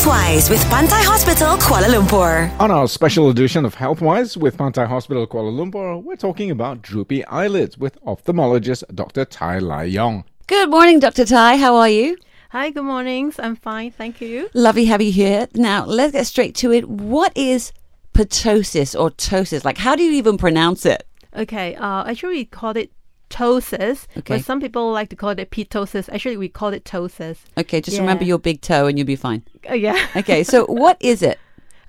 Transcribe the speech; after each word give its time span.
Healthwise 0.00 0.48
with 0.48 0.64
Pantai 0.70 1.04
Hospital 1.04 1.58
Kuala 1.58 1.84
Lumpur. 1.94 2.58
On 2.58 2.70
our 2.70 2.88
special 2.88 3.28
edition 3.28 3.66
of 3.66 3.74
Healthwise 3.74 4.34
with 4.34 4.56
Pantai 4.56 4.86
Hospital 4.86 5.26
Kuala 5.26 5.52
Lumpur, 5.52 6.02
we're 6.02 6.16
talking 6.16 6.50
about 6.50 6.80
droopy 6.80 7.22
eyelids 7.26 7.76
with 7.76 8.02
ophthalmologist 8.04 8.82
Dr. 8.94 9.26
Tai 9.26 9.58
Lai 9.58 9.84
Yong. 9.84 10.24
Good 10.46 10.70
morning, 10.70 11.00
Dr. 11.00 11.26
Tai. 11.26 11.58
How 11.58 11.76
are 11.76 11.90
you? 11.90 12.16
Hi, 12.48 12.70
good 12.70 12.84
mornings. 12.84 13.38
I'm 13.38 13.56
fine, 13.56 13.90
thank 13.90 14.22
you. 14.22 14.48
Lovely 14.54 14.86
have 14.86 15.02
you 15.02 15.12
here. 15.12 15.48
Now, 15.54 15.84
let's 15.84 16.12
get 16.12 16.26
straight 16.26 16.54
to 16.56 16.72
it. 16.72 16.88
What 16.88 17.36
is 17.36 17.70
ptosis 18.14 18.98
or 18.98 19.10
ptosis? 19.10 19.66
Like, 19.66 19.76
how 19.76 19.96
do 19.96 20.02
you 20.02 20.12
even 20.12 20.38
pronounce 20.38 20.86
it? 20.86 21.06
Okay, 21.36 21.74
uh, 21.74 22.04
actually, 22.06 22.36
we 22.36 22.44
call 22.46 22.74
it 22.74 22.90
ptosis, 23.30 24.06
Okay. 24.18 24.36
but 24.36 24.44
some 24.44 24.60
people 24.60 24.92
like 24.92 25.08
to 25.08 25.16
call 25.16 25.30
it 25.30 25.50
ptosis. 25.50 26.08
Actually, 26.12 26.36
we 26.36 26.48
call 26.48 26.72
it 26.74 26.84
ptosis. 26.84 27.38
Okay, 27.56 27.80
just 27.80 27.96
Yeah. 27.96 28.02
remember 28.02 28.24
your 28.24 28.38
big 28.38 28.60
toe 28.60 28.86
and 28.86 28.98
you'll 28.98 29.06
be 29.06 29.16
fine. 29.16 29.42
Uh, 29.68 29.74
yeah. 29.74 29.96
Okay, 30.16 30.42
so 30.44 30.66
what 30.66 30.96
is 31.00 31.22
it? 31.22 31.38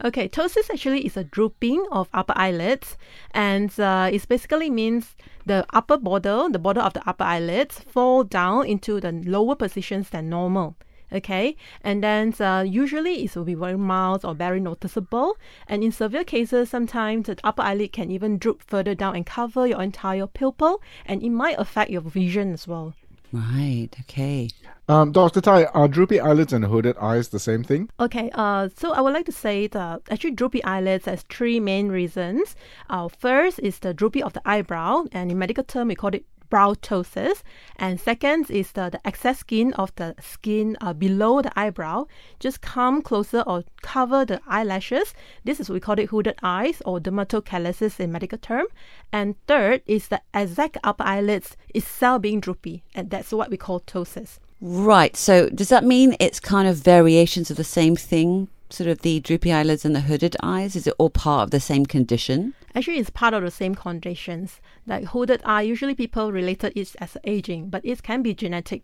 Okay, 0.03 0.27
ptosis 0.30 0.69
actually 0.71 1.05
is 1.05 1.16
a 1.17 1.23
drooping 1.23 1.85
of 1.91 2.07
upper 2.13 2.33
eyelids, 2.35 2.97
and 3.35 3.69
uh, 3.80 4.09
it 4.11 4.27
basically 4.27 4.69
means 4.69 5.16
the 5.45 5.63
upper 5.73 5.97
border, 5.97 6.47
the 6.49 6.57
border 6.57 6.81
of 6.81 6.93
the 6.93 7.07
upper 7.07 7.23
eyelids, 7.23 7.80
fall 7.81 8.23
down 8.23 8.66
into 8.66 8.99
the 8.99 9.11
lower 9.11 9.55
positions 9.55 10.09
than 10.09 10.27
normal. 10.30 10.75
Okay, 11.13 11.55
and 11.83 12.03
then 12.03 12.33
uh, 12.39 12.63
usually 12.65 13.23
it 13.23 13.35
will 13.35 13.43
be 13.43 13.53
very 13.53 13.77
mild 13.77 14.23
or 14.23 14.33
very 14.33 14.59
noticeable, 14.59 15.38
and 15.67 15.83
in 15.83 15.91
severe 15.91 16.23
cases, 16.23 16.69
sometimes 16.69 17.27
the 17.27 17.38
upper 17.43 17.61
eyelid 17.61 17.91
can 17.91 18.09
even 18.11 18.38
droop 18.38 18.63
further 18.63 18.95
down 18.95 19.16
and 19.16 19.25
cover 19.25 19.67
your 19.67 19.81
entire 19.81 20.27
pupil, 20.27 20.81
and 21.05 21.21
it 21.21 21.29
might 21.29 21.59
affect 21.59 21.91
your 21.91 22.02
vision 22.02 22.53
as 22.53 22.67
well. 22.67 22.93
Right, 23.33 23.89
okay. 24.02 24.49
Um, 24.89 25.13
Dr. 25.13 25.39
Tai, 25.39 25.66
are 25.66 25.88
droopy 25.88 26.19
eyelids 26.19 26.52
and 26.52 26.66
hooded 26.66 26.97
eyes 26.97 27.30
the 27.30 27.39
same 27.39 27.63
thing? 27.63 27.89
Okay, 27.97 28.30
uh, 28.33 28.67
so 28.75 28.91
I 28.91 28.99
would 28.99 29.13
like 29.13 29.25
to 29.27 29.31
say 29.31 29.67
that 29.67 30.02
actually 30.09 30.31
droopy 30.31 30.61
eyelids 30.66 31.05
has 31.05 31.23
three 31.23 31.59
main 31.59 31.88
reasons. 31.89 32.58
Uh, 32.89 33.08
first 33.08 33.59
is 33.59 33.80
the 33.80 33.93
droopy 33.93 34.21
of 34.21 34.33
the 34.33 34.41
eyebrow, 34.45 35.05
and 35.14 35.31
in 35.31 35.39
medical 35.39 35.64
term 35.64 35.88
we 35.88 35.95
call 35.95 36.14
it 36.14 36.25
brow 36.52 36.75
ptosis. 36.75 37.41
And 37.77 37.99
second 37.99 38.52
is 38.52 38.73
the, 38.73 38.91
the 38.91 39.07
excess 39.07 39.39
skin 39.39 39.73
of 39.73 39.91
the 39.95 40.13
skin 40.21 40.77
uh, 40.80 40.93
below 40.93 41.41
the 41.41 41.58
eyebrow 41.59 42.05
just 42.39 42.61
come 42.61 43.02
closer 43.02 43.41
or 43.47 43.63
cover 43.81 44.23
the 44.23 44.39
eyelashes. 44.47 45.16
This 45.43 45.59
is 45.59 45.71
we 45.71 45.80
call 45.80 45.97
it 45.97 46.09
hooded 46.09 46.38
eyes 46.43 46.83
or 46.85 46.99
dermatochalasis 46.99 47.99
in 47.99 48.11
medical 48.11 48.38
term. 48.38 48.67
And 49.11 49.35
third 49.47 49.81
is 49.88 50.09
the 50.09 50.21
exact 50.35 50.77
upper 50.83 51.03
eyelids 51.03 51.58
itself 51.73 52.21
being 52.21 52.39
droopy, 52.39 52.83
and 52.93 53.09
that's 53.09 53.31
what 53.31 53.49
we 53.49 53.58
call 53.58 53.80
ptosis. 53.80 54.38
Right, 54.61 55.17
so 55.17 55.49
does 55.49 55.69
that 55.69 55.83
mean 55.83 56.15
it's 56.19 56.39
kind 56.39 56.67
of 56.67 56.77
variations 56.77 57.49
of 57.49 57.58
the 57.58 57.63
same 57.63 57.95
thing? 57.95 58.47
Sort 58.72 58.88
of 58.88 59.00
the 59.00 59.19
droopy 59.19 59.52
eyelids 59.52 59.83
and 59.83 59.94
the 59.94 60.02
hooded 60.02 60.38
eyes? 60.41 60.77
Is 60.77 60.88
it 60.88 60.94
all 60.97 61.09
part 61.09 61.44
of 61.44 61.52
the 61.52 61.59
same 61.59 61.86
condition? 61.86 62.53
Actually, 62.73 63.00
it's 63.00 63.09
part 63.09 63.33
of 63.33 63.44
the 63.44 63.52
same 63.52 63.75
conditions. 63.75 64.61
Like 64.88 65.03
hooded 65.03 65.41
eye, 65.44 65.64
usually 65.64 65.94
people 65.94 66.31
related 66.31 66.72
it 66.77 66.95
as 66.99 67.17
aging, 67.25 67.69
but 67.69 67.83
it 67.83 68.02
can 68.02 68.22
be 68.22 68.33
genetic 68.33 68.83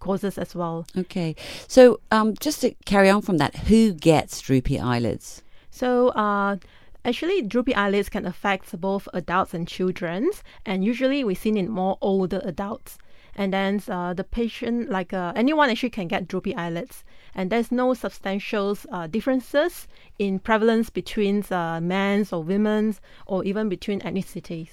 causes 0.00 0.38
as 0.38 0.54
well. 0.54 0.86
Okay, 0.96 1.36
so 1.68 2.00
um, 2.10 2.34
just 2.40 2.62
to 2.62 2.74
carry 2.86 3.10
on 3.10 3.20
from 3.20 3.36
that, 3.36 3.54
who 3.68 3.92
gets 3.92 4.40
droopy 4.40 4.80
eyelids? 4.80 5.42
So, 5.70 6.08
uh, 6.10 6.56
actually, 7.04 7.42
droopy 7.42 7.74
eyelids 7.74 8.08
can 8.08 8.24
affect 8.24 8.80
both 8.80 9.06
adults 9.12 9.52
and 9.52 9.68
children, 9.68 10.30
and 10.64 10.82
usually 10.82 11.24
we 11.24 11.34
see 11.34 11.50
in 11.50 11.68
more 11.68 11.98
older 12.00 12.40
adults. 12.42 12.96
And 13.38 13.52
then 13.52 13.82
uh, 13.86 14.14
the 14.14 14.24
patient, 14.24 14.88
like 14.88 15.12
uh, 15.12 15.34
anyone, 15.36 15.68
actually 15.68 15.90
can 15.90 16.08
get 16.08 16.26
droopy 16.26 16.54
eyelids, 16.56 17.04
and 17.36 17.50
there's 17.50 17.70
no 17.70 17.94
substantial 17.94 18.76
uh, 18.90 19.06
differences 19.06 19.86
in 20.18 20.40
prevalence 20.40 20.90
between 20.90 21.44
uh, 21.52 21.78
men's 21.80 22.32
or 22.32 22.42
women's, 22.42 23.00
or 23.26 23.44
even 23.44 23.68
between 23.68 24.00
ethnicities. 24.00 24.70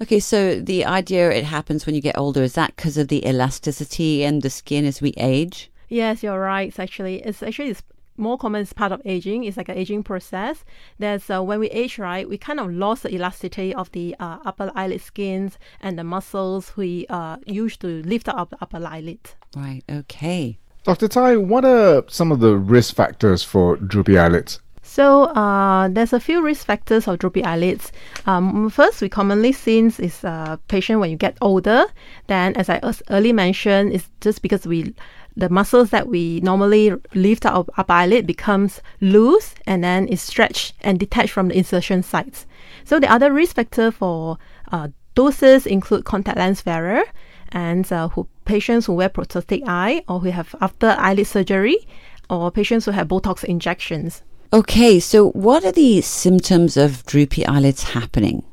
Okay, 0.00 0.20
so 0.20 0.60
the 0.60 0.84
idea 0.84 1.30
it 1.30 1.44
happens 1.44 1.86
when 1.86 1.94
you 1.94 2.00
get 2.00 2.16
older 2.16 2.42
is 2.42 2.52
that 2.52 2.76
because 2.76 2.96
of 2.96 3.08
the 3.08 3.26
elasticity 3.26 4.22
in 4.22 4.40
the 4.40 4.50
skin 4.50 4.84
as 4.84 5.00
we 5.00 5.12
age? 5.16 5.70
Yes, 5.88 6.22
you're 6.22 6.38
right. 6.38 6.68
It's 6.68 6.78
actually 6.78 7.22
it's 7.22 7.42
actually 7.42 7.70
it's 7.70 7.82
more 8.18 8.38
common 8.38 8.62
as 8.62 8.72
part 8.72 8.92
of 8.92 9.00
aging. 9.04 9.44
It's 9.44 9.56
like 9.56 9.68
an 9.68 9.78
aging 9.78 10.02
process. 10.02 10.64
There's 10.98 11.28
uh, 11.30 11.42
when 11.42 11.60
we 11.60 11.68
age, 11.70 11.98
right, 11.98 12.28
we 12.28 12.38
kind 12.38 12.60
of 12.60 12.70
lost 12.70 13.02
the 13.02 13.14
elasticity 13.14 13.74
of 13.74 13.90
the 13.92 14.14
uh, 14.20 14.38
upper 14.44 14.70
eyelid 14.74 15.00
skins 15.00 15.58
and 15.80 15.98
the 15.98 16.04
muscles 16.04 16.76
we 16.76 17.06
uh, 17.08 17.38
use 17.46 17.76
to 17.78 18.02
lift 18.02 18.28
up 18.28 18.50
the 18.50 18.58
upper 18.60 18.84
eyelid. 18.84 19.20
Right, 19.56 19.82
okay. 19.90 20.58
Dr. 20.86 21.08
Tai, 21.08 21.38
what 21.38 21.64
are 21.64 22.04
some 22.06 22.30
of 22.30 22.38
the 22.38 22.56
risk 22.56 22.94
factors 22.94 23.42
for 23.42 23.74
droopy 23.76 24.16
eyelids? 24.16 24.60
So 24.84 25.24
uh, 25.24 25.88
there's 25.88 26.12
a 26.12 26.20
few 26.20 26.40
risk 26.40 26.64
factors 26.64 27.08
of 27.08 27.18
droopy 27.18 27.42
eyelids. 27.42 27.90
Um, 28.26 28.70
first, 28.70 29.02
we 29.02 29.08
commonly 29.08 29.50
seen 29.50 29.92
is 29.98 30.22
uh, 30.22 30.58
patient 30.68 31.00
when 31.00 31.10
you 31.10 31.16
get 31.16 31.36
older. 31.40 31.86
Then, 32.28 32.54
as 32.54 32.70
I 32.70 32.80
early 33.10 33.32
mentioned, 33.32 33.94
it's 33.94 34.08
just 34.20 34.42
because 34.42 34.64
we 34.64 34.94
the 35.36 35.48
muscles 35.48 35.90
that 35.90 36.06
we 36.06 36.40
normally 36.42 36.92
lift 37.14 37.44
up 37.44 37.68
our 37.70 37.80
upper 37.80 37.92
eyelid 37.92 38.24
becomes 38.24 38.80
loose 39.00 39.56
and 39.66 39.82
then 39.82 40.06
is 40.06 40.22
stretched 40.22 40.74
and 40.82 41.00
detached 41.00 41.32
from 41.32 41.48
the 41.48 41.58
insertion 41.58 42.04
sites. 42.04 42.46
So 42.84 43.00
the 43.00 43.10
other 43.10 43.32
risk 43.32 43.56
factor 43.56 43.90
for 43.90 44.38
uh, 44.70 44.88
ptosis 45.16 45.66
include 45.66 46.04
contact 46.04 46.38
lens 46.38 46.64
wearer 46.64 47.02
and 47.50 47.90
uh, 47.92 48.08
who 48.10 48.28
patients 48.46 48.86
who 48.86 48.94
wear 48.94 49.08
prosthetic 49.08 49.62
eye 49.66 50.02
or 50.08 50.20
who 50.20 50.30
have 50.30 50.54
after 50.60 50.94
eyelid 50.98 51.26
surgery 51.26 51.86
or 52.30 52.50
patients 52.50 52.86
who 52.86 52.92
have 52.92 53.08
Botox 53.08 53.44
injections. 53.44 54.22
Okay, 54.52 55.00
so 55.00 55.30
what 55.30 55.64
are 55.64 55.72
the 55.72 56.00
symptoms 56.00 56.76
of 56.76 57.04
droopy 57.04 57.44
eyelids 57.46 57.82
happening? 57.82 58.44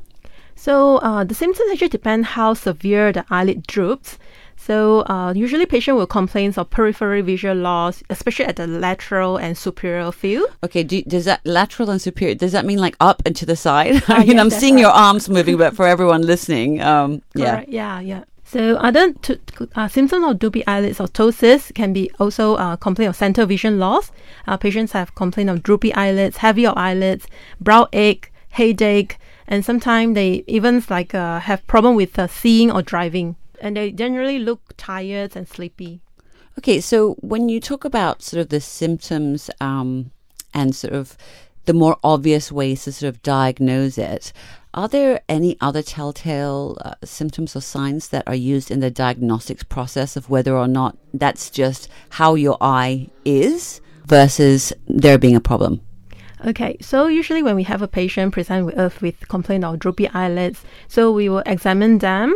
So 0.56 0.98
uh, 0.98 1.24
the 1.24 1.36
symptoms 1.36 1.72
actually 1.72 1.90
depend 1.90 2.26
how 2.26 2.54
severe 2.54 3.12
the 3.12 3.26
eyelid 3.30 3.68
droops. 3.68 4.18
So 4.56 5.02
uh, 5.08 5.34
usually 5.36 5.66
patient 5.66 5.98
will 5.98 6.08
complain 6.08 6.54
of 6.56 6.70
peripheral 6.70 7.22
visual 7.22 7.56
loss, 7.56 8.02
especially 8.10 8.46
at 8.46 8.56
the 8.56 8.66
lateral 8.66 9.36
and 9.36 9.58
superior 9.58 10.12
field. 10.12 10.50
Okay, 10.64 10.84
do, 10.84 11.02
does 11.04 11.26
that 11.26 11.42
lateral 11.46 11.90
and 11.90 12.02
superior, 12.02 12.36
does 12.36 12.54
that 12.54 12.64
mean 12.66 12.80
like 12.80 12.96
up 13.02 13.22
and 13.26 13.36
to 13.36 13.46
the 13.46 13.58
side? 13.58 14.02
I 14.08 14.20
mean, 14.20 14.38
yes, 14.38 14.40
I'm 14.40 14.50
seeing 14.50 14.76
right. 14.76 14.82
your 14.82 14.92
arms 14.92 15.28
moving, 15.28 15.58
but 15.58 15.76
for 15.76 15.86
everyone 15.86 16.22
listening, 16.22 16.82
um, 16.82 17.22
yeah. 17.36 17.56
Correct. 17.56 17.70
Yeah, 17.70 18.00
yeah. 18.00 18.24
So 18.46 18.76
other 18.76 19.14
t- 19.14 19.40
uh, 19.76 19.88
symptoms 19.88 20.26
of 20.26 20.40
droopy 20.40 20.66
eyelids 20.68 21.00
or 21.00 21.08
ptosis 21.08 21.74
can 21.74 21.94
be 21.94 22.12
also 22.20 22.56
uh, 22.56 22.76
complaint 22.76 23.10
of 23.10 23.16
central 23.16 23.48
vision 23.48 23.80
loss. 23.80 24.12
Uh, 24.48 24.58
patients 24.58 24.92
have 24.92 25.16
complaint 25.16 25.50
of 25.50 25.64
droopy 25.64 25.94
eyelids, 25.94 26.38
heavy 26.38 26.68
eyelids, 26.68 27.26
brow 27.60 27.88
ache, 27.94 28.32
headache, 28.50 29.18
and 29.48 29.66
sometimes 29.66 30.16
they 30.16 30.44
even 30.48 30.84
like 30.90 31.16
uh, 31.16 31.40
have 31.40 31.66
problem 31.68 31.96
with 31.96 32.20
uh, 32.20 32.28
seeing 32.28 32.72
or 32.72 32.82
driving, 32.82 33.36
and 33.60 33.76
they 33.78 33.92
generally 33.92 34.40
look 34.40 34.74
tired 34.78 35.36
and 35.36 35.48
sleepy. 35.48 36.02
Okay, 36.60 36.80
so 36.80 37.16
when 37.22 37.50
you 37.50 37.60
talk 37.60 37.84
about 37.84 38.22
sort 38.22 38.42
of 38.42 38.50
the 38.50 38.62
symptoms 38.62 39.50
um, 39.60 40.12
and 40.54 40.76
sort 40.76 40.94
of 40.94 41.18
the 41.66 41.74
more 41.74 41.98
obvious 42.04 42.52
ways 42.52 42.84
to 42.84 42.92
sort 42.92 43.10
of 43.10 43.22
diagnose 43.24 43.98
it, 43.98 44.34
are 44.74 44.88
there 44.88 45.22
any 45.30 45.56
other 45.62 45.84
telltale 45.84 46.78
uh, 46.84 46.96
symptoms 47.04 47.56
or 47.56 47.62
signs 47.62 48.08
that 48.10 48.24
are 48.28 48.36
used 48.36 48.72
in 48.72 48.80
the 48.80 48.90
diagnostics 48.90 49.64
process 49.64 50.16
of 50.16 50.30
whether 50.30 50.58
or 50.58 50.68
not 50.68 50.98
that's 51.14 51.52
just 51.52 51.90
how 52.10 52.34
your 52.34 52.58
eye 52.60 53.08
is 53.24 53.82
versus 54.06 54.74
there 54.88 55.20
being 55.20 55.36
a 55.36 55.42
problem? 55.42 55.82
Okay, 56.46 56.76
so 56.82 57.08
usually 57.08 57.44
when 57.44 57.56
we 57.56 57.64
have 57.64 57.82
a 57.82 57.88
patient 57.88 58.34
present 58.34 58.66
with 58.66 58.78
us 58.78 59.00
with 59.00 59.28
complaint 59.30 59.64
of 59.64 59.80
droopy 59.80 60.10
eyelids, 60.10 60.62
so 60.88 61.12
we 61.12 61.30
will 61.30 61.44
examine 61.46 62.00
them. 62.00 62.36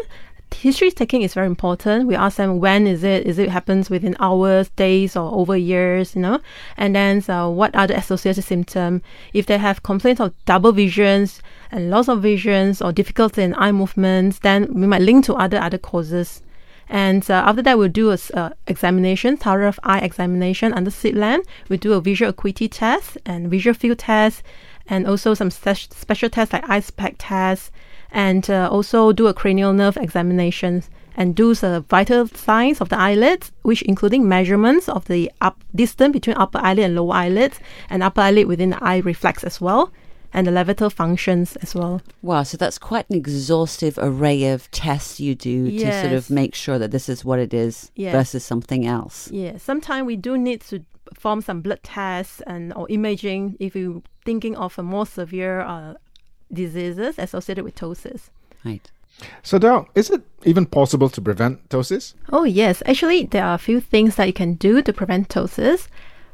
History 0.53 0.91
taking 0.91 1.21
is 1.21 1.33
very 1.33 1.45
important. 1.45 2.07
We 2.07 2.15
ask 2.15 2.37
them 2.37 2.59
when 2.59 2.87
is 2.87 3.03
it? 3.03 3.27
Is 3.27 3.37
it 3.37 3.49
happens 3.49 3.89
within 3.89 4.15
hours, 4.19 4.69
days, 4.69 5.15
or 5.15 5.31
over 5.31 5.55
years? 5.55 6.15
You 6.15 6.21
know, 6.21 6.39
and 6.77 6.95
then 6.95 7.23
uh, 7.29 7.49
what 7.49 7.75
are 7.75 7.85
the 7.85 7.97
associated 7.97 8.43
symptoms? 8.43 9.01
If 9.33 9.45
they 9.45 9.57
have 9.57 9.83
complaints 9.83 10.19
of 10.21 10.33
double 10.45 10.71
visions 10.71 11.41
and 11.71 11.89
loss 11.89 12.07
of 12.07 12.21
visions 12.21 12.81
or 12.81 12.91
difficulty 12.91 13.43
in 13.43 13.53
eye 13.55 13.71
movements, 13.71 14.39
then 14.39 14.73
we 14.73 14.87
might 14.87 15.01
link 15.01 15.25
to 15.25 15.35
other 15.35 15.59
other 15.59 15.77
causes. 15.77 16.41
And 16.89 17.29
uh, 17.29 17.43
after 17.45 17.61
that, 17.63 17.77
we'll 17.77 17.89
do 17.89 18.11
a 18.11 18.17
uh, 18.33 18.49
examination, 18.67 19.35
thorough 19.35 19.73
eye 19.83 19.99
examination 19.99 20.73
under 20.73 20.89
slit 20.89 21.15
lamp. 21.15 21.45
We 21.67 21.77
do 21.77 21.93
a 21.93 22.01
visual 22.01 22.29
acuity 22.29 22.69
test 22.69 23.17
and 23.25 23.51
visual 23.51 23.73
field 23.73 23.99
test, 23.99 24.41
and 24.87 25.05
also 25.05 25.33
some 25.33 25.51
spe- 25.51 25.93
special 25.93 26.29
tests 26.29 26.53
like 26.53 26.67
ice 26.69 26.89
pack 26.89 27.15
test, 27.17 27.71
and 28.11 28.49
uh, 28.49 28.69
also 28.71 29.11
do 29.11 29.27
a 29.27 29.33
cranial 29.33 29.73
nerve 29.73 29.97
examination 29.97 30.83
and 31.15 31.35
do 31.35 31.55
the 31.55 31.83
vital 31.89 32.27
signs 32.27 32.79
of 32.79 32.89
the 32.89 32.97
eyelids, 32.99 33.51
which 33.63 33.81
including 33.83 34.27
measurements 34.29 34.87
of 34.87 35.05
the 35.05 35.31
up 35.41 35.63
distance 35.73 36.13
between 36.13 36.37
upper 36.37 36.59
eyelid 36.59 36.85
and 36.85 36.95
lower 36.95 37.13
eyelid, 37.15 37.53
and 37.89 38.03
upper 38.03 38.21
eyelid 38.21 38.47
within 38.47 38.69
the 38.69 38.83
eye 38.83 38.97
reflex 38.97 39.43
as 39.43 39.59
well. 39.59 39.91
and 40.33 40.45
the 40.45 40.51
levator 40.51 40.91
functions 40.91 41.55
as 41.63 41.73
well. 41.73 42.01
Wow, 42.21 42.43
so 42.43 42.57
that's 42.57 42.77
quite 42.77 43.09
an 43.09 43.15
exhaustive 43.15 43.97
array 43.97 44.51
of 44.51 44.69
tests 44.71 45.21
you 45.21 45.33
do 45.33 45.71
to 45.71 46.01
sort 46.01 46.11
of 46.11 46.29
make 46.29 46.53
sure 46.53 46.77
that 46.77 46.91
this 46.91 47.07
is 47.07 47.23
what 47.23 47.39
it 47.39 47.53
is 47.53 47.91
Yes. 47.95 48.11
versus 48.11 48.43
something 48.43 48.85
else. 48.85 49.31
Yeah, 49.31 49.57
sometimes 49.57 50.05
we 50.05 50.17
do 50.17 50.37
need 50.37 50.61
to 50.69 50.83
perform 51.05 51.39
some 51.41 51.61
blood 51.61 51.79
tests 51.81 52.41
and 52.45 52.73
or 52.73 52.85
imaging 52.89 53.55
if 53.61 53.73
you're 53.73 54.01
thinking 54.25 54.55
of 54.57 54.77
a 54.77 54.83
more 54.83 55.05
severe 55.05 55.61
uh, 55.61 55.93
diseases 56.51 57.17
associated 57.17 57.63
with 57.63 57.75
ptosis. 57.75 58.29
Right. 58.63 58.89
So, 59.41 59.57
Doc, 59.57 59.89
is 59.95 60.09
it 60.09 60.21
even 60.43 60.65
possible 60.65 61.09
to 61.09 61.21
prevent 61.21 61.67
ptosis? 61.69 62.13
Oh 62.31 62.43
yes, 62.43 62.83
actually 62.85 63.25
there 63.25 63.43
are 63.43 63.55
a 63.55 63.59
few 63.59 63.79
things 63.79 64.15
that 64.15 64.27
you 64.27 64.33
can 64.33 64.53
do 64.53 64.81
to 64.81 64.93
prevent 64.93 65.29
ptosis, 65.29 65.87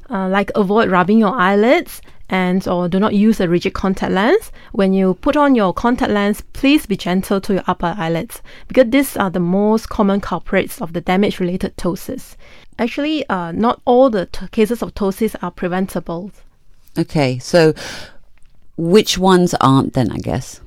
uh, 0.09 0.27
like 0.27 0.51
avoid 0.55 0.91
rubbing 0.91 1.19
your 1.19 1.33
eyelids 1.33 2.01
and 2.29 2.67
or 2.67 2.89
do 2.89 2.99
not 2.99 3.13
use 3.13 3.39
a 3.39 3.47
rigid 3.47 3.73
contact 3.73 4.11
lens. 4.11 4.51
When 4.71 4.93
you 4.93 5.13
put 5.15 5.37
on 5.37 5.55
your 5.55 5.73
contact 5.73 6.11
lens, 6.11 6.41
please 6.53 6.85
be 6.85 6.97
gentle 6.97 7.39
to 7.41 7.53
your 7.53 7.63
upper 7.67 7.95
eyelids 7.97 8.41
because 8.67 8.89
these 8.89 9.15
are 9.15 9.29
the 9.29 9.39
most 9.39 9.89
common 9.89 10.19
culprits 10.19 10.81
of 10.81 10.93
the 10.93 11.01
damage-related 11.01 11.77
ptosis. 11.77 12.35
Actually, 12.79 13.27
uh, 13.29 13.51
not 13.51 13.81
all 13.85 14.09
the 14.09 14.25
t- 14.25 14.47
cases 14.47 14.81
of 14.81 14.95
ptosis 14.95 15.35
are 15.41 15.51
preventable. 15.51 16.31
Okay, 16.97 17.39
so 17.39 17.73
which 18.77 19.17
ones 19.17 19.53
aren't 19.55 19.93
then, 19.93 20.11
I 20.11 20.17
guess? 20.17 20.61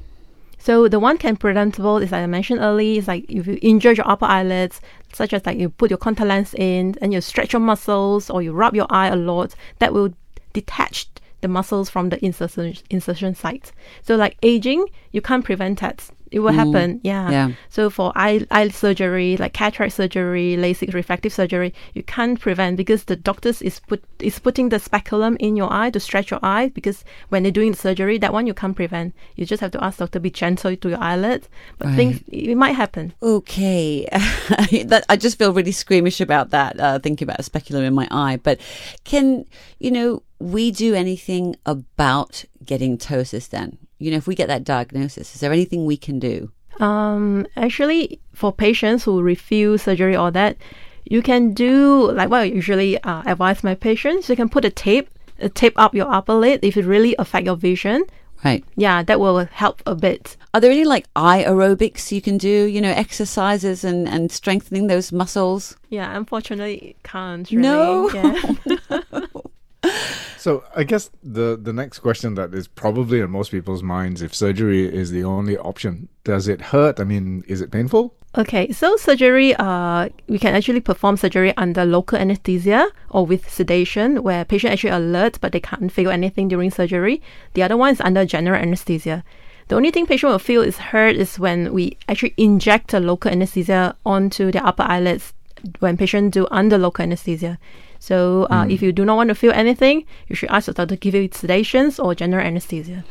So 0.59 0.89
the 0.89 0.99
one 0.99 1.17
can 1.17 1.37
preventable 1.37 1.99
is 1.99 2.11
like 2.11 2.23
I 2.23 2.27
mentioned 2.27 2.61
earlier, 2.61 2.99
is 2.99 3.07
like 3.07 3.25
if 3.29 3.47
you 3.47 3.59
injure 3.63 3.93
your 3.93 4.09
upper 4.09 4.25
eyelids, 4.25 4.81
such 5.13 5.33
as 5.33 5.47
like 5.47 5.59
you 5.59 5.69
put 5.69 5.91
your 5.91 5.99
contact 5.99 6.27
lens 6.27 6.55
in 6.55 6.97
and 7.01 7.13
you 7.13 7.21
stretch 7.21 7.53
your 7.53 7.61
muscles 7.61 8.29
or 8.31 8.43
you 8.43 8.53
rub 8.53 8.75
your 8.75 8.89
eye 8.91 9.07
a 9.07 9.17
lot, 9.17 9.55
that 9.79 9.93
will 9.93 10.13
detach 10.53 11.07
the 11.41 11.49
muscles 11.49 11.89
from 11.89 12.09
the 12.09 12.25
insertion 12.25 12.75
insertion 12.91 13.35
site. 13.35 13.71
So 14.03 14.17
like 14.17 14.39
aging, 14.43 14.87
you 15.13 15.21
can't 15.21 15.45
prevent 15.45 15.81
that. 15.81 16.11
It 16.33 16.41
will 16.41 16.53
happen, 16.53 17.01
yeah. 17.05 17.31
yeah. 17.31 17.53
So 17.69 17.89
for 17.89 18.13
eye 18.17 18.45
eye 18.51 18.69
surgery, 18.69 19.37
like 19.37 19.53
cataract 19.53 19.95
surgery, 19.95 20.57
LASIK 20.57 20.93
refractive 20.93 21.33
surgery, 21.33 21.73
you 21.95 22.03
can't 22.03 22.39
prevent 22.39 22.77
because 22.77 23.05
the 23.05 23.15
doctors 23.15 23.63
is 23.63 23.79
put 23.81 24.03
is 24.19 24.39
putting 24.39 24.71
the 24.71 24.81
speculum 24.81 25.37
in 25.39 25.57
your 25.57 25.73
eye 25.73 25.91
to 25.91 26.01
stretch 26.01 26.31
your 26.31 26.41
eye 26.43 26.69
because 26.75 27.05
when 27.29 27.45
they're 27.45 27.53
doing 27.53 27.73
the 27.73 27.79
surgery, 27.79 28.19
that 28.19 28.33
one 28.33 28.47
you 28.47 28.55
can't 28.55 28.75
prevent. 28.75 29.15
You 29.37 29.47
just 29.47 29.61
have 29.61 29.71
to 29.73 29.85
ask 29.85 29.99
doctor 29.99 30.19
be 30.19 30.31
gentle 30.31 30.77
to 30.77 30.89
your 30.89 31.01
eyelid. 31.01 31.47
But 31.79 31.95
things 31.95 32.21
it 32.29 32.57
might 32.57 32.73
happen. 32.73 33.15
Okay, 33.23 34.09
that 34.13 35.05
I 35.09 35.17
just 35.17 35.39
feel 35.39 35.53
really 35.53 35.73
squeamish 35.73 36.21
about 36.21 36.51
that. 36.51 36.81
Uh, 36.81 36.99
thinking 36.99 37.27
about 37.27 37.39
a 37.39 37.45
speculum 37.45 37.85
in 37.85 37.95
my 37.95 38.09
eye, 38.11 38.39
but 38.43 38.61
can 39.05 39.47
you 39.79 39.93
know 39.93 40.23
we 40.39 40.71
do 40.71 40.95
anything 40.95 41.57
about 41.65 42.45
getting 42.65 42.99
ptosis? 42.99 43.49
Then 43.49 43.79
you 43.99 44.11
know 44.11 44.17
if 44.17 44.27
we 44.27 44.35
get 44.35 44.49
that 44.49 44.65
diagnosis, 44.65 45.35
is 45.35 45.41
there 45.41 45.53
anything 45.53 45.85
we 45.87 45.97
can 45.97 46.19
do? 46.19 46.53
Um, 46.81 47.47
actually, 47.57 48.21
for 48.35 48.53
patients 48.53 49.05
who 49.05 49.23
refuse 49.23 49.83
surgery 49.83 50.17
or 50.17 50.31
that, 50.33 50.57
you 51.05 51.23
can 51.23 51.55
do 51.55 52.11
like 52.13 52.31
what 52.31 52.41
I 52.41 52.45
usually 52.45 53.03
uh, 53.03 53.23
advise 53.27 53.65
my 53.65 53.75
patients. 53.75 54.29
You 54.29 54.37
can 54.37 54.49
put 54.49 54.65
a 54.65 54.71
tape, 54.71 55.09
a 55.39 55.49
tape 55.49 55.75
up 55.77 55.95
your 55.95 56.13
upper 56.13 56.35
lid 56.35 56.65
if 56.65 56.77
it 56.77 56.85
really 56.85 57.15
affect 57.19 57.47
your 57.47 57.57
vision. 57.57 58.05
Right. 58.45 58.63
Yeah, 58.77 59.03
that 59.03 59.19
will 59.19 59.47
help 59.47 59.83
a 59.87 59.95
bit. 59.95 60.37
Are 60.53 60.61
there 60.61 60.71
any 60.71 60.85
like 60.85 61.07
eye 61.17 61.45
aerobics 61.47 62.13
you 62.13 62.21
can 62.21 62.37
do? 62.37 62.67
You 62.67 62.81
know, 62.81 62.91
exercises 62.91 63.83
and 63.83 64.09
and 64.09 64.31
strengthening 64.31 64.89
those 64.89 65.11
muscles. 65.11 65.77
Yeah, 65.89 66.15
unfortunately, 66.15 66.77
it 66.77 67.03
can't. 67.03 67.51
Really. 67.51 67.63
No. 67.63 68.11
Yeah. 68.13 69.21
So, 70.47 70.63
I 70.77 70.85
guess 70.85 71.11
the, 71.25 71.59
the 71.61 71.73
next 71.73 71.99
question 71.99 72.37
that 72.37 72.55
is 72.55 72.69
probably 72.69 73.21
on 73.21 73.33
most 73.33 73.51
people's 73.51 73.83
minds 73.83 74.23
if 74.23 74.33
surgery 74.33 74.87
is 74.87 75.11
the 75.11 75.25
only 75.25 75.59
option, 75.59 76.09
does 76.23 76.47
it 76.47 76.61
hurt? 76.71 77.01
I 77.01 77.03
mean, 77.03 77.43
is 77.49 77.61
it 77.61 77.73
painful? 77.73 78.15
Okay, 78.39 78.71
so 78.71 78.97
surgery, 78.97 79.57
uh, 79.57 80.09
we 80.29 80.39
can 80.39 80.55
actually 80.55 80.79
perform 80.79 81.17
surgery 81.17 81.53
under 81.57 81.85
local 81.85 82.17
anesthesia 82.17 82.87
or 83.11 83.27
with 83.27 83.51
sedation, 83.51 84.23
where 84.23 84.45
patient 84.45 84.73
actually 84.73 84.91
alert 84.91 85.41
but 85.41 85.51
they 85.51 85.59
can't 85.59 85.91
feel 85.91 86.11
anything 86.11 86.47
during 86.47 86.71
surgery. 86.71 87.21
The 87.55 87.65
other 87.65 87.77
one 87.77 87.95
is 87.95 88.01
under 88.01 88.25
general 88.25 88.63
anesthesia. 88.63 89.25
The 89.67 89.75
only 89.75 89.91
thing 89.91 90.07
patient 90.07 90.31
will 90.31 90.39
feel 90.39 90.63
is 90.63 90.79
hurt 90.79 91.17
is 91.17 91.41
when 91.41 91.73
we 91.73 91.99
actually 92.09 92.35
inject 92.37 92.95
a 92.95 93.01
local 93.01 93.33
anesthesia 93.33 93.97
onto 94.07 94.53
the 94.53 94.65
upper 94.65 94.85
eyelids 94.85 95.33
when 95.81 95.97
patient 95.97 96.35
do 96.35 96.47
under 96.53 96.79
local 96.79 97.03
anesthesia. 97.03 97.59
So 97.99 98.47
uh, 98.51 98.67
if 98.69 98.83
you 98.83 98.93
do 98.93 99.05
not 99.05 99.17
want 99.17 99.29
to 99.29 99.35
feel 99.35 99.53
anything, 99.53 100.05
you 100.29 100.37
should 100.37 100.51
ask 100.51 100.67
the 100.67 100.73
doctor 100.73 100.97
to 100.97 101.01
give 101.01 101.15
you 101.15 101.29
sedations 101.29 102.03
or 102.03 102.15
general 102.15 102.45
anesthesia. 102.45 103.05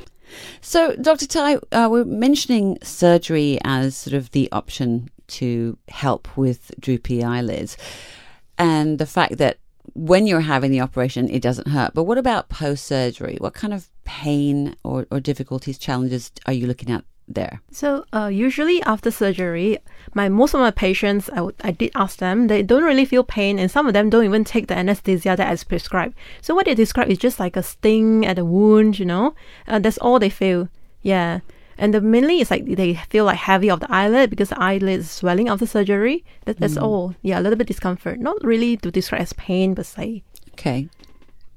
So, 0.62 0.96
Dr. 0.96 1.28
Tai, 1.28 1.56
uh, 1.72 1.88
we're 1.90 2.04
mentioning 2.04 2.78
surgery 2.82 3.60
as 3.64 3.96
sort 3.96 4.16
of 4.16 4.32
the 4.32 4.50
option 4.52 5.10
to 5.28 5.78
help 5.88 6.36
with 6.38 6.72
droopy 6.80 7.24
eyelids, 7.24 7.78
and 8.58 8.98
the 9.00 9.06
fact 9.06 9.38
that 9.38 9.58
when 9.94 10.28
you're 10.28 10.42
having 10.42 10.72
the 10.72 10.82
operation, 10.82 11.30
it 11.30 11.42
doesn't 11.42 11.68
hurt. 11.68 11.94
But 11.94 12.04
what 12.04 12.18
about 12.18 12.50
post 12.50 12.86
surgery? 12.86 13.38
What 13.40 13.54
kind 13.54 13.74
of 13.74 13.88
pain 14.04 14.76
or, 14.84 15.06
or 15.12 15.20
difficulties, 15.20 15.78
challenges 15.78 16.32
are 16.46 16.54
you 16.54 16.68
looking 16.68 16.92
at 16.92 17.04
there? 17.28 17.62
So 17.72 18.06
uh, 18.14 18.28
usually 18.28 18.82
after 18.84 19.12
surgery, 19.12 19.78
my 20.14 20.30
most 20.30 20.54
of 20.54 20.60
my 20.60 20.72
patients, 20.72 21.30
I, 21.34 21.48
I 21.64 21.72
did 21.72 21.92
ask 21.96 22.18
them, 22.18 22.48
they 22.48 22.64
don't 22.64 22.84
really 22.84 23.06
feel 23.06 23.24
pain, 23.24 23.60
and 23.60 23.70
some 23.70 23.88
of 23.88 23.94
them 23.94 24.10
don't 24.10 24.26
even 24.26 24.44
take 24.44 24.68
the 24.68 24.78
anesthesia 24.78 25.36
that 25.36 25.52
is 25.54 25.64
prescribed. 25.64 26.16
So 26.42 26.54
what 26.56 26.66
they 26.66 26.76
describe 26.76 27.10
is 27.10 27.18
just 27.18 27.40
like 27.40 27.56
a 27.58 27.64
sting 27.64 28.26
at 28.26 28.36
the 28.38 28.46
wound, 28.46 29.00
you 29.00 29.06
know. 29.06 29.34
Uh, 29.68 29.80
that's 29.80 29.98
all 29.98 30.20
they 30.20 30.30
feel. 30.30 30.70
Yeah. 31.02 31.40
And 31.78 31.94
the 31.94 32.00
mainly 32.00 32.40
it's 32.40 32.52
like 32.52 32.66
they 32.66 32.94
feel 33.10 33.26
like 33.26 33.38
heavy 33.38 33.70
of 33.70 33.82
the 33.82 33.92
eyelid 33.92 34.30
because 34.30 34.48
the 34.50 34.62
eyelid 34.62 35.00
is 35.02 35.12
swelling 35.12 35.50
after 35.50 35.66
surgery. 35.66 36.24
That, 36.46 36.58
that's 36.58 36.78
all. 36.78 37.16
Yeah, 37.22 37.40
a 37.40 37.42
little 37.42 37.58
bit 37.58 37.68
discomfort. 37.68 38.20
Not 38.20 38.38
really 38.44 38.78
to 38.78 38.90
describe 38.90 39.22
as 39.22 39.34
pain 39.34 39.76
per 39.76 39.84
se. 39.84 40.24
Okay. 40.54 40.88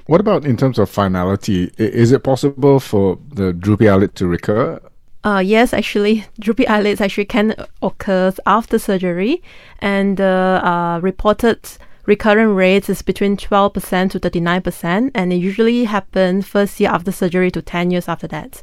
What 0.07 0.21
about 0.21 0.45
in 0.45 0.57
terms 0.57 0.79
of 0.79 0.91
finality? 0.91 1.71
I- 1.79 1.83
Is 1.83 2.11
it 2.11 2.25
possible 2.25 2.81
for 2.81 3.19
the 3.33 3.53
droopy 3.53 3.89
eyelid 3.89 4.17
to 4.17 4.27
recur? 4.27 4.81
Uh, 5.25 5.43
yes, 5.45 5.73
actually, 5.73 6.25
droopy 6.41 6.67
eyelids 6.69 7.01
actually 7.01 7.25
can 7.25 7.55
occur 7.83 8.33
after 8.47 8.79
surgery, 8.79 9.43
and 9.81 10.17
the 10.17 10.61
uh, 10.63 10.99
reported 11.03 11.59
recurrent 12.07 12.55
rates 12.55 12.89
is 12.89 13.03
between 13.03 13.37
12% 13.37 14.11
to 14.11 14.21
39%, 14.21 15.11
and 15.15 15.33
it 15.33 15.37
usually 15.37 15.85
happens 15.85 16.47
first 16.47 16.81
year 16.81 16.91
after 16.91 17.13
surgery 17.13 17.51
to 17.51 17.61
10 17.61 17.91
years 17.91 18.09
after 18.09 18.27
that. 18.29 18.63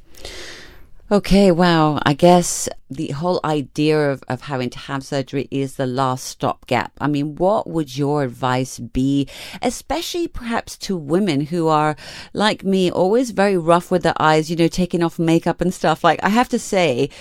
Okay, 1.12 1.52
wow. 1.52 2.00
I 2.04 2.16
guess 2.16 2.68
the 2.90 3.10
whole 3.10 3.40
idea 3.44 4.10
of, 4.10 4.24
of 4.28 4.42
having 4.42 4.72
to 4.72 4.80
have 4.80 5.04
surgery 5.04 5.48
is 5.52 5.76
the 5.76 5.86
last 5.86 6.26
stopgap. 6.26 6.94
I 7.00 7.06
mean, 7.06 7.36
what 7.36 7.70
would 7.70 7.96
your 7.96 8.24
advice 8.24 8.80
be, 8.80 9.28
especially 9.62 10.28
perhaps 10.28 10.76
to 10.80 10.98
women 10.98 11.42
who 11.42 11.68
are 11.68 11.96
like 12.34 12.64
me, 12.64 12.90
always 12.90 13.30
very 13.30 13.56
rough 13.56 13.92
with 13.92 14.02
their 14.02 14.20
eyes, 14.20 14.50
you 14.50 14.56
know, 14.56 14.68
taking 14.68 15.04
off 15.04 15.20
makeup 15.20 15.62
and 15.62 15.72
stuff? 15.72 16.04
Like, 16.04 16.24
I 16.24 16.30
have 16.30 16.50
to 16.50 16.58
say, 16.58 17.12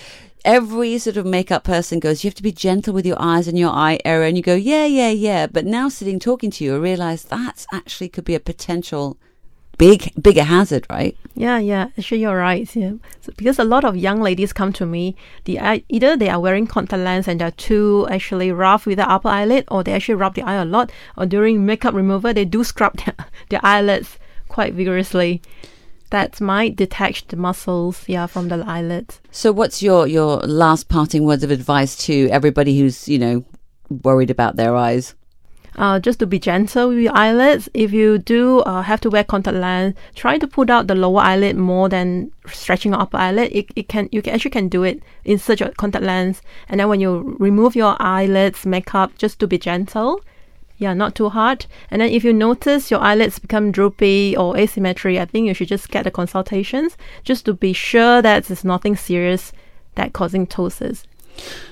every 0.46 0.96
sort 0.96 1.18
of 1.18 1.26
makeup 1.26 1.64
person 1.64 2.00
goes, 2.00 2.24
you 2.24 2.28
have 2.28 2.36
to 2.36 2.42
be 2.42 2.52
gentle 2.52 2.94
with 2.94 3.04
your 3.04 3.20
eyes 3.20 3.48
and 3.48 3.58
your 3.58 3.70
eye 3.70 4.00
area. 4.06 4.28
And 4.28 4.36
you 4.38 4.42
go, 4.42 4.54
yeah, 4.54 4.86
yeah, 4.86 5.10
yeah. 5.10 5.46
But 5.46 5.66
now 5.66 5.90
sitting 5.90 6.18
talking 6.18 6.50
to 6.52 6.64
you, 6.64 6.74
I 6.74 6.78
realize 6.78 7.24
that's 7.24 7.66
actually 7.70 8.08
could 8.08 8.24
be 8.24 8.34
a 8.34 8.40
potential 8.40 9.18
big, 9.78 10.12
bigger 10.20 10.44
hazard, 10.44 10.86
right? 10.90 11.16
Yeah, 11.34 11.58
yeah, 11.58 11.88
actually 11.98 12.20
you're 12.20 12.36
right. 12.36 12.74
Yeah. 12.74 12.92
So 13.20 13.32
because 13.36 13.58
a 13.58 13.64
lot 13.64 13.84
of 13.84 13.96
young 13.96 14.20
ladies 14.20 14.52
come 14.52 14.72
to 14.74 14.86
me, 14.86 15.16
the 15.44 15.60
eye, 15.60 15.82
either 15.88 16.16
they 16.16 16.28
are 16.28 16.40
wearing 16.40 16.66
contact 16.66 17.02
lens 17.02 17.28
and 17.28 17.40
they're 17.40 17.50
too 17.50 18.06
actually 18.10 18.52
rough 18.52 18.86
with 18.86 18.98
the 18.98 19.10
upper 19.10 19.28
eyelid, 19.28 19.64
or 19.68 19.82
they 19.82 19.92
actually 19.92 20.14
rub 20.14 20.34
the 20.34 20.42
eye 20.42 20.54
a 20.54 20.64
lot, 20.64 20.92
or 21.16 21.26
during 21.26 21.66
makeup 21.66 21.94
remover, 21.94 22.32
they 22.32 22.44
do 22.44 22.62
scrub 22.64 22.96
their, 23.04 23.14
their 23.48 23.60
eyelids 23.62 24.18
quite 24.48 24.74
vigorously. 24.74 25.42
That 26.10 26.40
might 26.40 26.76
detach 26.76 27.26
the 27.26 27.36
muscles, 27.36 28.04
yeah, 28.06 28.26
from 28.26 28.48
the 28.48 28.62
eyelids. 28.64 29.20
So, 29.32 29.50
what's 29.50 29.82
your 29.82 30.06
your 30.06 30.36
last 30.40 30.88
parting 30.88 31.24
words 31.24 31.42
of 31.42 31.50
advice 31.50 31.96
to 32.06 32.28
everybody 32.30 32.78
who's 32.78 33.08
you 33.08 33.18
know 33.18 33.44
worried 33.88 34.30
about 34.30 34.54
their 34.54 34.76
eyes? 34.76 35.14
Uh, 35.76 35.98
just 35.98 36.20
to 36.20 36.26
be 36.26 36.38
gentle 36.38 36.90
with 36.90 36.98
your 36.98 37.16
eyelids. 37.16 37.68
If 37.74 37.92
you 37.92 38.18
do 38.18 38.60
uh, 38.60 38.82
have 38.82 39.00
to 39.00 39.10
wear 39.10 39.24
contact 39.24 39.56
lens, 39.56 39.96
try 40.14 40.38
to 40.38 40.46
put 40.46 40.70
out 40.70 40.86
the 40.86 40.94
lower 40.94 41.20
eyelid 41.20 41.56
more 41.56 41.88
than 41.88 42.30
stretching 42.46 42.92
your 42.92 43.00
upper 43.00 43.16
eyelid. 43.16 43.50
It, 43.52 43.66
it 43.74 43.88
can 43.88 44.08
you 44.12 44.22
can, 44.22 44.34
actually 44.34 44.52
can 44.52 44.68
do 44.68 44.84
it. 44.84 45.02
Insert 45.24 45.58
your 45.58 45.70
contact 45.70 46.04
lens, 46.04 46.42
and 46.68 46.78
then 46.78 46.88
when 46.88 47.00
you 47.00 47.36
remove 47.40 47.74
your 47.74 47.96
eyelids 47.98 48.64
makeup, 48.64 49.18
just 49.18 49.40
to 49.40 49.48
be 49.48 49.58
gentle. 49.58 50.20
Yeah, 50.76 50.92
not 50.92 51.14
too 51.14 51.28
hard. 51.28 51.66
And 51.90 52.00
then 52.02 52.10
if 52.10 52.24
you 52.24 52.32
notice 52.32 52.90
your 52.90 53.00
eyelids 53.00 53.38
become 53.38 53.70
droopy 53.70 54.36
or 54.36 54.56
asymmetry, 54.56 55.20
I 55.20 55.24
think 55.24 55.46
you 55.46 55.54
should 55.54 55.68
just 55.68 55.88
get 55.88 56.04
the 56.04 56.10
consultations 56.10 56.96
just 57.22 57.44
to 57.46 57.54
be 57.54 57.72
sure 57.72 58.20
that 58.22 58.50
it's 58.50 58.64
nothing 58.64 58.96
serious 58.96 59.52
that 59.94 60.12
causing 60.12 60.46
ptosis. 60.46 61.04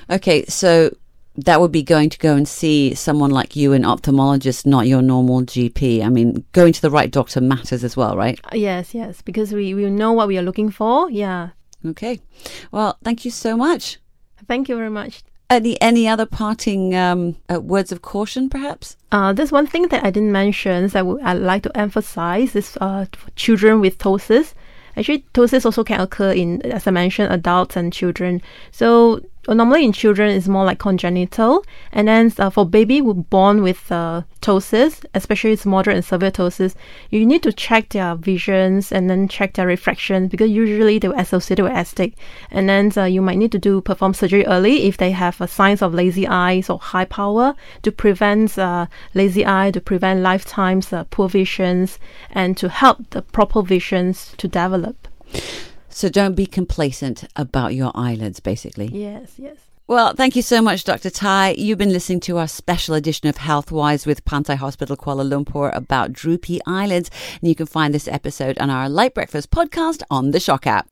Okay, 0.08 0.44
so 0.46 0.90
that 1.36 1.60
would 1.60 1.72
be 1.72 1.82
going 1.82 2.10
to 2.10 2.18
go 2.18 2.34
and 2.36 2.46
see 2.46 2.94
someone 2.94 3.30
like 3.30 3.56
you, 3.56 3.72
an 3.72 3.82
ophthalmologist, 3.82 4.66
not 4.66 4.86
your 4.86 5.00
normal 5.02 5.42
GP. 5.42 6.04
I 6.04 6.08
mean, 6.08 6.44
going 6.52 6.72
to 6.74 6.82
the 6.82 6.90
right 6.90 7.10
doctor 7.10 7.40
matters 7.40 7.82
as 7.84 7.96
well, 7.96 8.16
right? 8.16 8.38
Uh, 8.44 8.56
Yes, 8.56 8.94
yes, 8.94 9.22
because 9.22 9.52
we, 9.52 9.72
we 9.74 9.88
know 9.90 10.12
what 10.12 10.28
we 10.28 10.36
are 10.38 10.42
looking 10.42 10.70
for. 10.70 11.10
Yeah. 11.10 11.50
Okay. 11.86 12.20
Well, 12.70 12.98
thank 13.02 13.24
you 13.24 13.30
so 13.30 13.56
much. 13.56 13.98
Thank 14.46 14.68
you 14.68 14.76
very 14.76 14.90
much. 14.90 15.22
Any 15.50 15.78
any 15.82 16.08
other 16.08 16.24
parting 16.26 16.94
um, 16.94 17.36
uh, 17.52 17.60
words 17.60 17.92
of 17.92 18.00
caution, 18.02 18.48
perhaps? 18.48 18.96
Uh, 19.10 19.32
there's 19.32 19.52
one 19.52 19.66
thing 19.66 19.88
that 19.88 20.02
I 20.04 20.10
didn't 20.10 20.32
mention 20.32 20.86
that 20.86 20.96
I 20.96 21.02
would- 21.02 21.22
I'd 21.22 21.34
like 21.34 21.62
to 21.64 21.76
emphasize 21.76 22.56
is 22.56 22.78
uh, 22.80 23.04
for 23.12 23.30
children 23.36 23.80
with 23.80 23.98
ptosis. 23.98 24.54
Actually, 24.96 25.24
ptosis 25.34 25.64
also 25.64 25.84
can 25.84 26.00
occur 26.00 26.32
in, 26.32 26.62
as 26.62 26.86
I 26.86 26.90
mentioned, 26.90 27.32
adults 27.32 27.76
and 27.76 27.92
children. 27.92 28.40
So 28.70 29.20
normally 29.48 29.84
in 29.84 29.92
children, 29.92 30.30
it's 30.30 30.46
more 30.46 30.64
like 30.64 30.78
congenital, 30.78 31.64
and 31.90 32.06
then 32.06 32.32
uh, 32.38 32.48
for 32.48 32.64
baby 32.64 32.98
who 32.98 33.14
born 33.14 33.62
with 33.62 33.90
uh, 33.90 34.22
ptosis, 34.40 35.04
especially 35.14 35.52
it's 35.52 35.66
moderate 35.66 35.96
and 35.96 36.04
severe 36.04 36.30
ptosis, 36.30 36.74
you 37.10 37.26
need 37.26 37.42
to 37.42 37.52
check 37.52 37.88
their 37.88 38.14
visions 38.14 38.92
and 38.92 39.10
then 39.10 39.26
check 39.26 39.54
their 39.54 39.66
refraction 39.66 40.28
because 40.28 40.48
usually 40.48 40.98
they 40.98 41.08
were 41.08 41.16
associated 41.16 41.64
with 41.64 41.72
astig, 41.72 42.14
and 42.52 42.68
then 42.68 42.92
uh, 42.96 43.04
you 43.04 43.20
might 43.20 43.38
need 43.38 43.50
to 43.52 43.58
do 43.58 43.80
perform 43.80 44.14
surgery 44.14 44.46
early 44.46 44.84
if 44.84 44.96
they 44.96 45.10
have 45.10 45.40
uh, 45.40 45.46
signs 45.46 45.82
of 45.82 45.92
lazy 45.92 46.26
eyes 46.26 46.70
or 46.70 46.78
high 46.78 47.04
power 47.04 47.56
to 47.82 47.90
prevent 47.90 48.56
uh, 48.58 48.86
lazy 49.14 49.44
eye, 49.44 49.72
to 49.72 49.80
prevent 49.80 50.20
lifetimes 50.20 50.92
uh, 50.92 51.02
poor 51.10 51.28
visions, 51.28 51.98
and 52.30 52.56
to 52.56 52.68
help 52.68 53.10
the 53.10 53.22
proper 53.22 53.60
visions 53.60 54.34
to 54.38 54.46
develop. 54.46 55.08
So 55.94 56.08
don't 56.08 56.34
be 56.34 56.46
complacent 56.46 57.24
about 57.36 57.74
your 57.74 57.92
eyelids, 57.94 58.40
basically. 58.40 58.86
Yes, 58.86 59.34
yes. 59.36 59.56
Well, 59.88 60.14
thank 60.14 60.36
you 60.36 60.42
so 60.42 60.62
much, 60.62 60.84
Dr. 60.84 61.10
Tai. 61.10 61.54
You've 61.58 61.76
been 61.76 61.92
listening 61.92 62.20
to 62.20 62.38
our 62.38 62.48
special 62.48 62.94
edition 62.94 63.28
of 63.28 63.36
Healthwise 63.36 64.06
with 64.06 64.24
Pantai 64.24 64.56
Hospital 64.56 64.96
Kuala 64.96 65.28
Lumpur 65.28 65.74
about 65.76 66.12
droopy 66.12 66.60
eyelids. 66.66 67.10
And 67.40 67.48
you 67.48 67.54
can 67.54 67.66
find 67.66 67.92
this 67.92 68.08
episode 68.08 68.58
on 68.58 68.70
our 68.70 68.88
Light 68.88 69.12
Breakfast 69.12 69.50
podcast 69.50 70.02
on 70.10 70.30
the 70.30 70.40
Shock 70.40 70.66
app. 70.66 70.88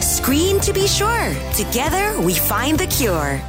Screen 0.00 0.58
to 0.60 0.72
be 0.72 0.88
sure. 0.88 1.34
Together 1.54 2.20
we 2.22 2.34
find 2.34 2.78
the 2.78 2.86
cure. 2.86 3.40